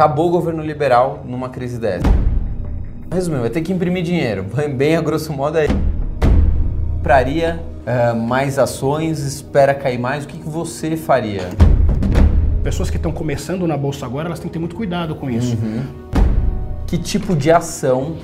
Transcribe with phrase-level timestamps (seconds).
[0.00, 2.06] Acabou o governo liberal numa crise dessa.
[3.12, 4.46] Resumindo, vai ter que imprimir dinheiro.
[4.74, 5.66] Bem a grosso modo é.
[6.94, 10.24] Compraria uh, mais ações, espera cair mais.
[10.24, 11.50] O que, que você faria?
[12.64, 15.54] Pessoas que estão começando na bolsa agora, elas têm que ter muito cuidado com isso.
[15.62, 15.82] Uhum.
[16.86, 18.16] Que tipo de ação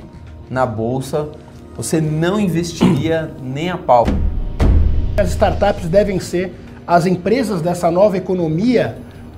[0.48, 1.28] na bolsa
[1.76, 4.06] você não investiria nem a pau?
[5.14, 6.54] As startups devem ser
[6.86, 8.96] as empresas dessa nova economia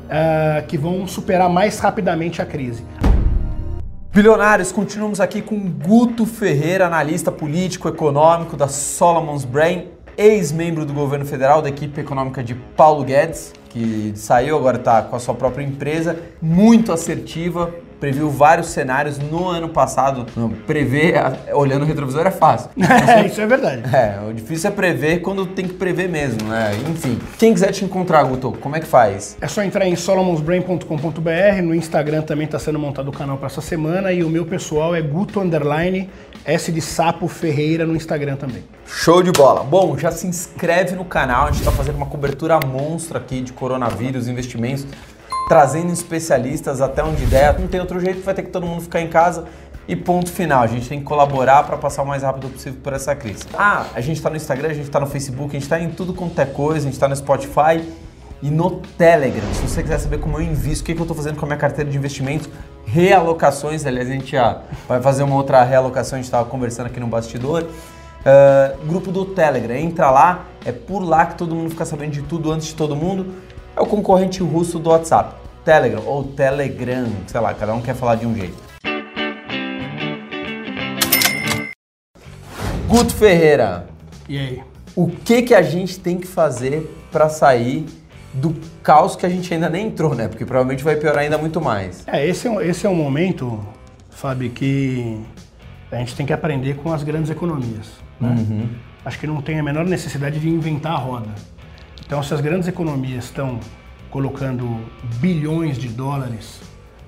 [0.08, 2.84] uh, que vão superar mais rapidamente a crise.
[4.12, 11.24] Bilionários, continuamos aqui com Guto Ferreira, analista político econômico da Solomon's Brain, ex-membro do governo
[11.24, 15.62] federal da equipe econômica de Paulo Guedes, que saiu agora está com a sua própria
[15.62, 20.26] empresa, muito assertiva, previu vários cenários no ano passado.
[20.36, 21.14] Não, prever
[21.52, 22.70] olhando o retrovisor é fácil.
[23.08, 23.82] É, isso é verdade.
[23.94, 26.72] É, o difícil é prever quando tem que prever mesmo, né?
[26.88, 29.36] Enfim, quem quiser te encontrar, Guto, como é que faz?
[29.40, 33.60] É só entrar em solomonsbrain.com.br, no Instagram também está sendo montado o canal para essa
[33.60, 36.10] semana e o meu pessoal é Guto Underline
[36.44, 38.64] S de Sapo Ferreira no Instagram também.
[38.86, 39.62] Show de bola.
[39.62, 43.52] Bom, já se inscreve no canal, a gente está fazendo uma cobertura monstra aqui de
[43.52, 44.86] coronavírus, investimentos
[45.48, 47.58] trazendo especialistas até onde der.
[47.58, 49.46] Não tem outro jeito, vai ter que todo mundo ficar em casa
[49.88, 50.62] e ponto final.
[50.62, 53.44] A gente tem que colaborar para passar o mais rápido possível por essa crise.
[53.54, 55.90] Ah, a gente está no Instagram, a gente está no Facebook, a gente está em
[55.90, 57.82] tudo quanto é coisa, a gente está no Spotify
[58.42, 59.48] e no Telegram.
[59.54, 61.48] Se você quiser saber como eu invisto, o que, que eu estou fazendo com a
[61.48, 62.48] minha carteira de investimentos,
[62.84, 67.00] realocações, aliás, a gente já vai fazer uma outra realocação, a gente estava conversando aqui
[67.00, 67.64] no bastidor.
[67.64, 72.22] Uh, grupo do Telegram, entra lá, é por lá que todo mundo fica sabendo de
[72.22, 77.40] tudo antes de todo mundo é o concorrente russo do WhatsApp, Telegram ou Telegram, sei
[77.40, 78.56] lá, cada um quer falar de um jeito.
[82.88, 83.86] Guto Ferreira.
[84.28, 84.62] E aí?
[84.96, 87.86] O que que a gente tem que fazer para sair
[88.34, 90.26] do caos que a gente ainda nem entrou, né?
[90.26, 92.02] Porque provavelmente vai piorar ainda muito mais.
[92.08, 93.64] É, esse é, esse é um momento,
[94.10, 95.20] Fábio, que
[95.92, 97.92] a gente tem que aprender com as grandes economias.
[98.20, 98.28] Né?
[98.28, 98.68] Uhum.
[99.04, 101.30] Acho que não tem a menor necessidade de inventar a roda.
[102.08, 103.60] Então, as grandes economias estão
[104.08, 104.80] colocando
[105.20, 106.62] bilhões de dólares,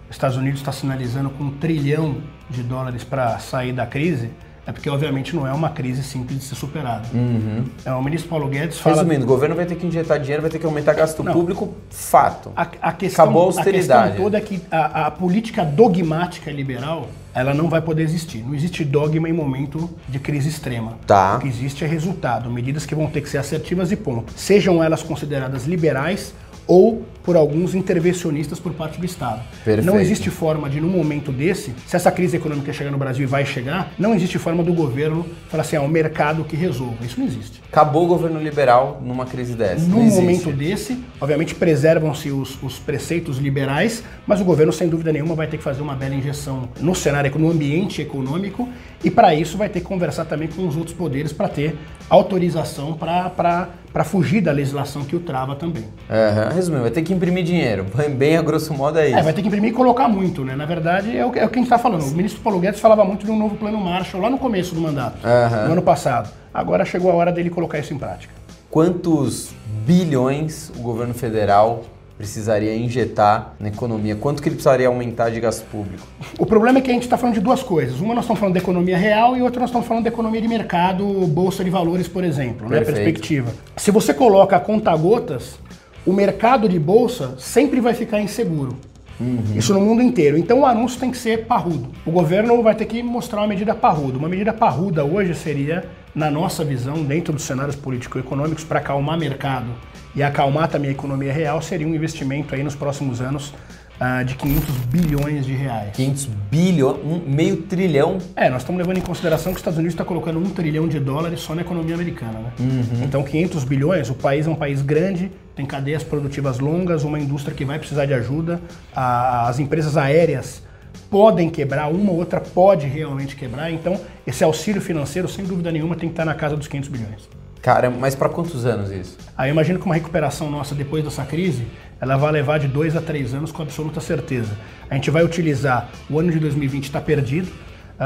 [0.05, 2.19] os Estados Unidos está sinalizando com um trilhão
[2.50, 4.31] de dólares para sair da crise,
[4.70, 7.08] é porque, obviamente, não é uma crise simples de ser superada.
[7.12, 7.64] Uhum.
[7.84, 8.97] É, o ministro Paulo Guedes fala...
[8.97, 11.32] Resumindo, o governo vai ter que injetar dinheiro, vai ter que aumentar gasto não.
[11.32, 12.53] público, fato.
[12.56, 14.00] A, a questão, Acabou a austeridade.
[14.00, 18.44] A questão toda é que a, a, política dogmática liberal, ela não vai poder existir.
[18.47, 20.94] Não existe dogma em momento de crise extrema.
[21.04, 21.36] Tá.
[21.36, 24.32] O que existe é resultado, medidas que vão ter que ser assertivas e ponto.
[24.36, 26.32] Sejam elas consideradas liberais
[26.70, 29.42] ou por alguns intervencionistas por parte do Estado.
[29.64, 29.84] Perfeito.
[29.84, 33.26] Não existe forma de, num momento desse, se essa crise econômica chegar no Brasil e
[33.26, 37.04] vai chegar, não existe forma do governo falar assim, é o mercado que resolva.
[37.04, 37.60] Isso não existe.
[37.70, 39.84] Acabou o governo liberal numa crise dessa.
[39.84, 45.34] Num momento desse, obviamente preservam-se os, os, preceitos liberais, mas o governo, sem dúvida nenhuma,
[45.34, 48.69] vai ter que fazer uma bela injeção no cenário, no ambiente econômico,
[49.03, 51.76] e para isso vai ter que conversar também com os outros poderes para ter
[52.09, 55.84] autorização para fugir da legislação que o trava também.
[55.84, 56.56] Uhum.
[56.60, 57.87] Resumindo, vai ter que imprimir dinheiro.
[58.16, 59.19] Bem a grosso modo é isso.
[59.19, 60.54] É, vai ter que imprimir e colocar muito, né?
[60.54, 62.03] Na verdade, é o, é o que a gente está falando.
[62.03, 64.81] O ministro Paulo Guedes falava muito de um novo plano Marshall lá no começo do
[64.81, 65.66] mandato, uhum.
[65.66, 66.31] no ano passado.
[66.53, 68.34] Agora chegou a hora dele colocar isso em prática.
[68.71, 69.50] Quantos
[69.87, 71.82] bilhões o governo federal
[72.19, 74.15] precisaria injetar na economia?
[74.15, 76.06] Quanto que ele precisaria aumentar de gasto público?
[76.38, 77.98] O problema é que a gente está falando de duas coisas.
[78.00, 80.47] Uma nós estamos falando da economia real e outra nós estamos falando da economia de
[80.47, 82.82] mercado, bolsa de valores, por exemplo, né?
[82.82, 83.50] Perspectiva.
[83.78, 85.59] Se você coloca a conta gotas,
[86.06, 88.77] o mercado de bolsa sempre vai ficar inseguro.
[89.21, 89.43] Uhum.
[89.55, 90.38] Isso no mundo inteiro.
[90.38, 91.91] Então o anúncio tem que ser parrudo.
[92.06, 94.19] O governo vai ter que mostrar uma medida parruda.
[94.19, 95.84] Uma medida parruda hoje seria,
[96.15, 99.69] na nossa visão, dentro dos cenários político-econômicos, para acalmar mercado
[100.16, 103.53] e acalmar também a economia real, seria um investimento aí nos próximos anos
[104.00, 105.91] uh, de 500 bilhões de reais.
[105.94, 108.19] 500 bilhões, um meio trilhão?
[108.34, 110.99] É, nós estamos levando em consideração que os Estados Unidos está colocando um trilhão de
[110.99, 112.53] dólares só na economia americana, né?
[112.59, 113.05] Uhum.
[113.05, 117.54] Então 500 bilhões, o país é um país grande, tem cadeias produtivas longas, uma indústria
[117.54, 118.62] que vai precisar de ajuda,
[118.94, 120.62] as empresas aéreas
[121.10, 125.95] podem quebrar, uma ou outra pode realmente quebrar, então esse auxílio financeiro, sem dúvida nenhuma,
[125.95, 127.28] tem que estar na casa dos 500 bilhões.
[127.60, 129.18] Cara, mas para quantos anos isso?
[129.36, 131.66] Aí eu imagino que uma recuperação nossa depois dessa crise,
[132.01, 134.57] ela vai levar de dois a três anos com absoluta certeza.
[134.89, 137.53] A gente vai utilizar o ano de 2020 está perdido,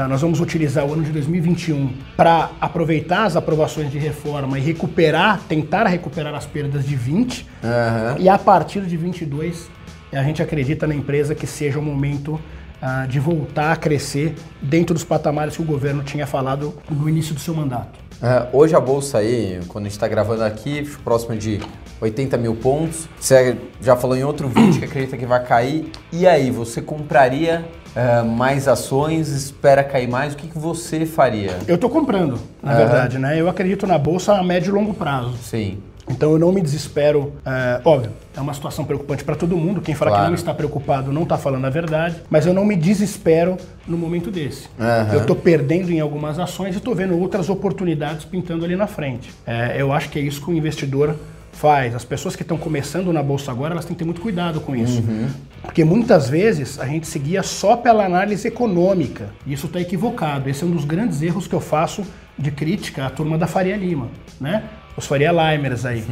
[0.09, 5.39] nós vamos utilizar o ano de 2021 para aproveitar as aprovações de reforma e recuperar,
[5.47, 7.41] tentar recuperar as perdas de 20.
[7.41, 8.19] Uhum.
[8.19, 9.69] E a partir de 22,
[10.11, 14.93] a gente acredita na empresa que seja o momento uh, de voltar a crescer dentro
[14.93, 17.97] dos patamares que o governo tinha falado no início do seu mandato.
[18.21, 21.59] É, hoje a bolsa aí, quando a gente está gravando aqui, próxima de
[22.01, 23.07] 80 mil pontos.
[23.19, 25.91] Você já falou em outro vídeo que acredita que vai cair.
[26.11, 27.65] E aí, você compraria
[27.95, 30.33] é, mais ações, espera cair mais?
[30.33, 31.57] O que, que você faria?
[31.67, 32.77] Eu estou comprando, na uhum.
[32.77, 33.39] verdade, né?
[33.39, 35.35] Eu acredito na bolsa a médio e longo prazo.
[35.41, 35.77] Sim.
[36.09, 37.33] Então eu não me desespero.
[37.45, 39.81] É, óbvio, é uma situação preocupante para todo mundo.
[39.81, 40.25] Quem fala claro.
[40.25, 42.21] que não está preocupado não está falando a verdade.
[42.29, 43.57] Mas eu não me desespero
[43.87, 44.67] no momento desse.
[44.79, 45.13] Uhum.
[45.13, 49.31] Eu estou perdendo em algumas ações e estou vendo outras oportunidades pintando ali na frente.
[49.47, 51.15] É, eu acho que é isso que o investidor
[51.55, 51.95] faz.
[51.95, 54.75] As pessoas que estão começando na bolsa agora, elas têm que ter muito cuidado com
[54.75, 55.01] isso.
[55.01, 55.27] Uhum.
[55.63, 59.29] Porque muitas vezes a gente seguia só pela análise econômica.
[59.45, 60.49] E isso está equivocado.
[60.49, 62.05] Esse é um dos grandes erros que eu faço
[62.37, 64.09] de crítica à turma da Faria Lima,
[64.39, 64.63] né?
[64.95, 66.03] Os Faria Limers aí.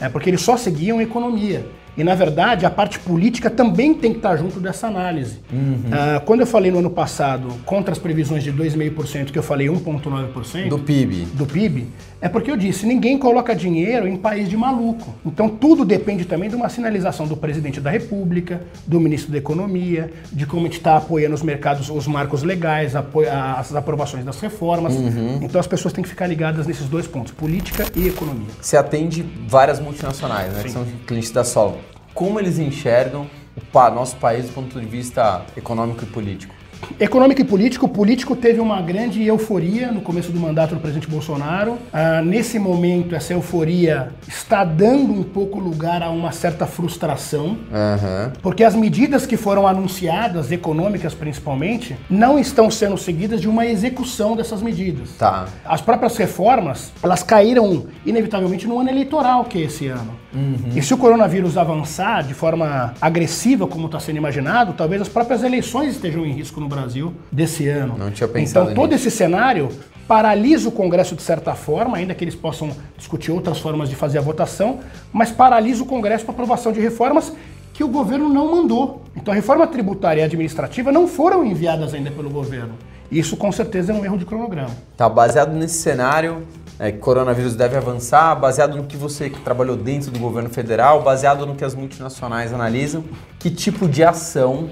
[0.00, 1.64] É porque eles só seguiam economia.
[1.96, 5.40] E, na verdade, a parte política também tem que estar junto dessa análise.
[5.52, 5.74] Uhum.
[5.88, 9.68] Uh, quando eu falei no ano passado contra as previsões de 2,5%, que eu falei
[9.68, 10.68] 1,9%.
[10.68, 11.26] Do PIB.
[11.34, 11.88] Do PIB,
[12.20, 15.14] é porque eu disse: ninguém coloca dinheiro em país de maluco.
[15.24, 20.10] Então, tudo depende também de uma sinalização do presidente da República, do ministro da Economia,
[20.32, 24.94] de como a gente está apoiando os mercados, os marcos legais, as aprovações das reformas.
[24.94, 25.40] Uhum.
[25.42, 28.48] Então, as pessoas têm que ficar ligadas nesses dois pontos: política e economia.
[28.60, 30.58] Você atende várias multinacionais, né?
[30.58, 30.64] Sim.
[30.64, 31.81] Que são clientes da Sol
[32.14, 33.26] como eles enxergam
[33.72, 36.54] o nosso país do ponto de vista econômico e político?
[36.98, 41.08] Econômico e político, o político teve uma grande euforia no começo do mandato do presidente
[41.08, 41.78] Bolsonaro.
[41.92, 48.32] Ah, nesse momento, essa euforia está dando um pouco lugar a uma certa frustração, uhum.
[48.42, 54.36] porque as medidas que foram anunciadas, econômicas principalmente, não estão sendo seguidas de uma execução
[54.36, 55.10] dessas medidas.
[55.18, 55.46] Tá.
[55.64, 60.21] As próprias reformas, elas caíram inevitavelmente no ano eleitoral que é esse ano.
[60.34, 60.72] Uhum.
[60.74, 65.42] E se o coronavírus avançar de forma agressiva, como está sendo imaginado, talvez as próprias
[65.42, 67.96] eleições estejam em risco no Brasil desse ano.
[67.98, 69.68] Não tinha pensado Então, todo esse cenário
[70.08, 74.18] paralisa o Congresso de certa forma, ainda que eles possam discutir outras formas de fazer
[74.18, 74.80] a votação,
[75.12, 77.32] mas paralisa o Congresso para aprovação de reformas
[77.72, 79.02] que o governo não mandou.
[79.16, 82.74] Então, a reforma tributária e administrativa não foram enviadas ainda pelo governo.
[83.10, 84.70] Isso, com certeza, é um erro de cronograma.
[84.96, 86.46] Tá, baseado nesse cenário,
[86.82, 91.46] é, coronavírus deve avançar, baseado no que você que trabalhou dentro do governo federal, baseado
[91.46, 93.04] no que as multinacionais analisam,
[93.38, 94.68] que tipo de ação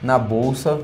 [0.00, 0.78] na bolsa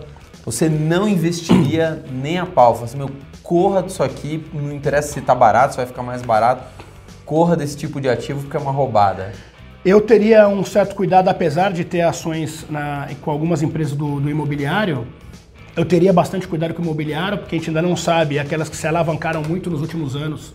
[0.44, 2.74] você não investiria nem a pau.
[2.74, 3.08] Fala assim, meu,
[3.40, 6.64] corra disso aqui, não interessa se está barato, se vai ficar mais barato,
[7.24, 9.30] corra desse tipo de ativo porque é uma roubada.
[9.84, 14.28] Eu teria um certo cuidado, apesar de ter ações na, com algumas empresas do, do
[14.28, 15.06] imobiliário,
[15.76, 18.76] eu teria bastante cuidado com o imobiliário, porque a gente ainda não sabe, aquelas que
[18.76, 20.54] se alavancaram muito nos últimos anos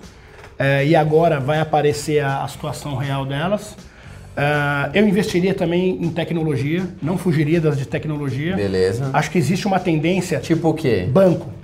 [0.58, 3.76] é, e agora vai aparecer a, a situação real delas.
[4.40, 8.56] Uh, eu investiria também em tecnologia, não fugiria das de tecnologia.
[8.56, 9.10] Beleza.
[9.12, 10.40] Acho que existe uma tendência.
[10.40, 11.10] Tipo o quê?
[11.12, 11.59] Banco.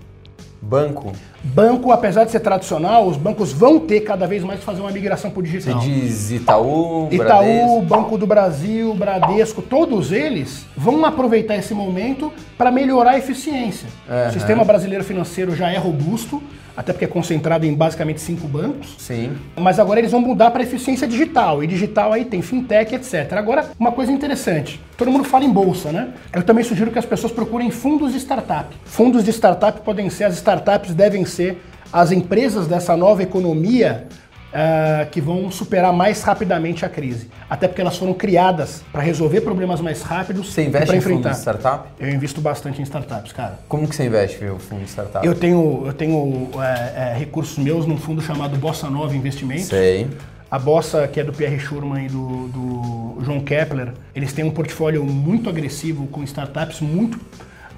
[0.65, 1.11] Banco?
[1.43, 4.89] Banco, apesar de ser tradicional, os bancos vão ter cada vez mais que fazer uma
[4.89, 5.79] migração para o digital.
[5.79, 7.81] Você diz Itaú, Itaú, Bradesco.
[7.83, 13.87] Banco do Brasil, Bradesco, todos eles vão aproveitar esse momento para melhorar a eficiência.
[14.09, 14.29] Uhum.
[14.29, 16.41] O sistema brasileiro financeiro já é robusto,
[16.75, 18.95] até porque é concentrado em basicamente cinco bancos.
[18.97, 19.35] Sim.
[19.55, 21.63] Mas agora eles vão mudar para eficiência digital.
[21.63, 23.33] E digital aí tem fintech, etc.
[23.33, 24.79] Agora, uma coisa interessante.
[24.97, 26.09] Todo mundo fala em bolsa, né?
[26.33, 28.75] Eu também sugiro que as pessoas procurem fundos de startup.
[28.85, 31.61] Fundos de startup podem ser, as startups devem ser
[31.93, 34.07] as empresas dessa nova economia
[34.55, 37.29] uh, que vão superar mais rapidamente a crise.
[37.49, 41.29] Até porque elas foram criadas para resolver problemas mais rápidos você investe para enfrentar.
[41.29, 41.89] Em fundo de startup?
[41.99, 43.59] Eu invisto bastante em startups, cara.
[43.67, 45.25] Como que você investe em fundo de startup?
[45.25, 49.65] Eu tenho, eu tenho é, é, recursos meus num fundo chamado Bossa Nova Investimentos.
[49.65, 50.07] Sei.
[50.49, 54.51] A Bossa, que é do Pierre Schurman e do, do João Kepler, eles têm um
[54.51, 57.19] portfólio muito agressivo com startups muito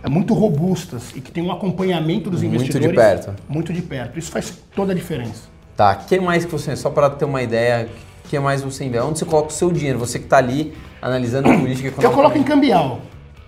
[0.07, 3.35] muito robustas e que tem um acompanhamento dos investidores muito de perto.
[3.49, 4.19] Muito de perto.
[4.19, 5.56] Isso faz toda a diferença.
[5.77, 7.87] Tá, o que mais que você, só para ter uma ideia,
[8.25, 9.07] o que mais você investe?
[9.07, 9.99] Onde você coloca o seu dinheiro?
[9.99, 12.03] Você que está ali analisando política econômica.
[12.03, 12.99] Eu coloco em cambial.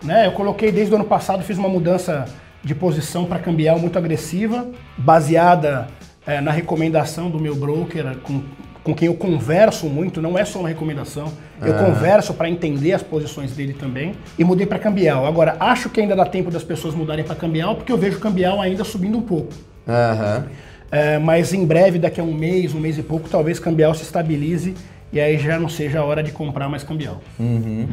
[0.03, 0.27] Né?
[0.27, 2.25] Eu coloquei desde o ano passado, fiz uma mudança
[2.63, 5.87] de posição para cambial muito agressiva, baseada
[6.27, 8.43] é, na recomendação do meu broker, com,
[8.83, 11.85] com quem eu converso muito, não é só uma recomendação, eu uhum.
[11.85, 15.25] converso para entender as posições dele também, e mudei para cambial.
[15.25, 18.61] Agora, acho que ainda dá tempo das pessoas mudarem para cambial, porque eu vejo cambial
[18.61, 19.51] ainda subindo um pouco.
[19.87, 20.45] Aham.
[20.45, 20.68] Uhum.
[20.91, 24.03] É, mas em breve, daqui a um mês, um mês e pouco, talvez cambial se
[24.03, 24.73] estabilize
[25.11, 27.21] e aí já não seja a hora de comprar mais cambial.
[27.39, 27.87] Uhum.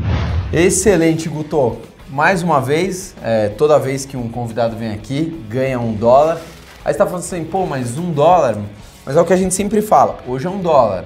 [0.52, 1.78] Excelente, Guto.
[2.08, 6.40] Mais uma vez, é, toda vez que um convidado vem aqui, ganha um dólar.
[6.84, 8.56] Aí você tá falando assim, pô, mas um dólar?
[9.04, 11.04] Mas é o que a gente sempre fala, hoje é um dólar.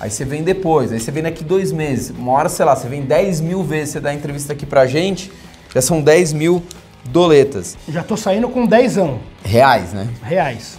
[0.00, 2.10] Aí você vem depois, aí você vem daqui dois meses.
[2.16, 5.30] Uma hora, sei lá, você vem 10 mil vezes, você dá entrevista aqui pra gente,
[5.74, 6.62] já são 10 mil
[7.06, 7.76] doletas.
[7.88, 8.96] Já tô saindo com 10
[9.44, 10.08] Reais, né?
[10.22, 10.78] Reais.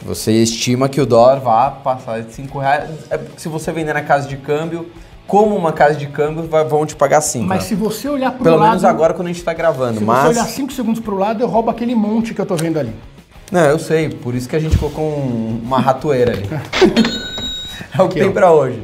[0.00, 2.88] Que você estima que o dólar vá passar de 5 reais.
[3.10, 4.90] É, se você vender na casa de câmbio,
[5.26, 7.46] como uma casa de câmbio, vão te pagar 5.
[7.46, 7.68] Mas né?
[7.68, 8.62] se você olhar pro Pelo lado...
[8.62, 9.98] Pelo menos agora quando a gente tá gravando.
[9.98, 10.22] Se mas...
[10.22, 12.94] você olhar 5 segundos pro lado, eu roubo aquele monte que eu tô vendo ali.
[13.52, 14.08] Não, eu sei.
[14.08, 16.48] Por isso que a gente colocou um, uma ratoeira ali.
[17.92, 18.82] é o que tem para hoje.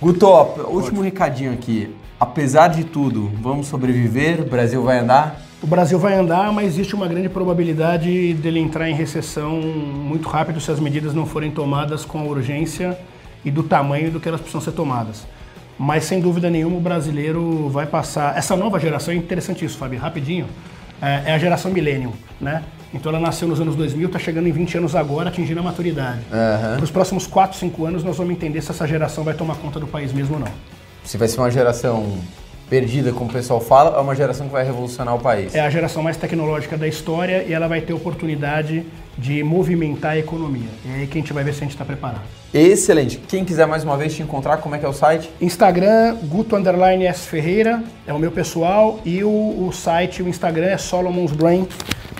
[0.00, 0.26] Guto,
[0.68, 1.94] último recadinho aqui.
[2.18, 4.40] Apesar de tudo, vamos sobreviver?
[4.40, 5.43] O Brasil vai andar?
[5.64, 10.60] O Brasil vai andar, mas existe uma grande probabilidade dele entrar em recessão muito rápido
[10.60, 12.98] se as medidas não forem tomadas com a urgência
[13.42, 15.26] e do tamanho do que elas precisam ser tomadas.
[15.78, 18.36] Mas sem dúvida nenhuma o brasileiro vai passar.
[18.36, 20.46] Essa nova geração é interessante isso, Fábio, rapidinho.
[21.00, 22.62] É, é a geração millennium, né?
[22.92, 26.20] Então ela nasceu nos anos 2000, está chegando em 20 anos agora, atingindo a maturidade.
[26.30, 26.74] Uhum.
[26.76, 29.80] Para os próximos 4, 5 anos nós vamos entender se essa geração vai tomar conta
[29.80, 30.52] do país mesmo ou não.
[31.04, 32.18] Se vai ser uma geração
[32.68, 35.54] perdida, como o pessoal fala, é uma geração que vai revolucionar o país.
[35.54, 38.84] É a geração mais tecnológica da história e ela vai ter oportunidade
[39.16, 40.68] de movimentar a economia.
[40.88, 42.22] É aí que a gente vai ver se a gente está preparado.
[42.52, 43.18] Excelente.
[43.28, 45.30] Quem quiser mais uma vez te encontrar, como é que é o site?
[45.40, 50.78] Instagram, Guto S Ferreira, é o meu pessoal, e o, o site, o Instagram é
[50.78, 51.66] Solomon's Brain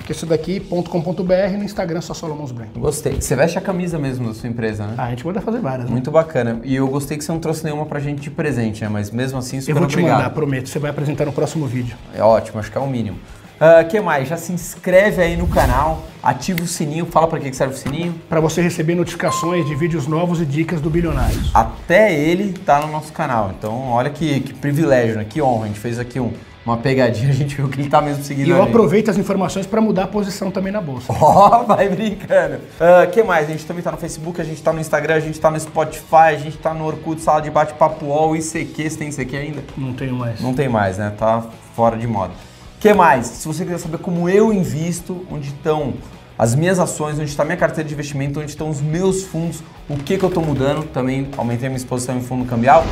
[0.04, 2.68] que esse daqui.com.br no Instagram só Solomons Brain.
[2.76, 3.20] Gostei.
[3.20, 4.94] Você veste a camisa mesmo da sua empresa, né?
[4.98, 5.86] Ah, a gente manda fazer várias.
[5.86, 5.92] Né?
[5.92, 6.60] Muito bacana.
[6.62, 8.90] E eu gostei que você não trouxe nenhuma pra gente de presente, né?
[8.90, 10.18] Mas mesmo assim, super Eu vou te obrigado.
[10.18, 10.68] mandar, prometo.
[10.68, 11.96] Você vai apresentar no próximo vídeo.
[12.14, 13.18] É ótimo, acho que é o mínimo.
[13.60, 14.28] O uh, que mais?
[14.28, 17.06] Já se inscreve aí no canal, ativa o sininho.
[17.06, 18.14] Fala para que serve o sininho.
[18.28, 21.50] Para você receber notificações de vídeos novos e dicas do Bilionários.
[21.54, 23.54] Até ele tá no nosso canal.
[23.56, 25.24] Então, olha que, que privilégio, né?
[25.24, 25.64] Que honra.
[25.64, 26.32] A gente fez aqui um
[26.64, 28.46] uma pegadinha, a gente viu que ele tá mesmo seguindo.
[28.46, 31.12] E eu aproveito as informações para mudar a posição também na bolsa.
[31.12, 32.54] Ó, oh, vai brincando.
[32.80, 33.48] O uh, que mais?
[33.48, 35.60] A gente também tá no Facebook, a gente tá no Instagram, a gente tá no
[35.60, 38.90] Spotify, a gente tá no Orkut, sala de bate-papo UOL, ICQ.
[38.90, 39.64] Você tem ICQ ainda?
[39.76, 40.40] Não tenho mais.
[40.40, 41.12] Não tem mais, né?
[41.16, 41.44] Tá
[41.74, 42.32] fora de moda.
[42.76, 43.26] O que mais?
[43.26, 45.94] Se você quiser saber como eu invisto, onde estão
[46.36, 49.96] as minhas ações, onde está minha carteira de investimento, onde estão os meus fundos, o
[49.96, 52.84] que, que eu estou mudando, também aumentei a minha exposição em fundo cambial.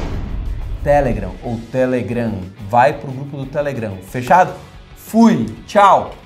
[0.82, 2.32] Telegram ou Telegram.
[2.68, 3.96] Vai pro grupo do Telegram.
[4.02, 4.54] Fechado?
[4.96, 5.46] Fui.
[5.66, 6.21] Tchau.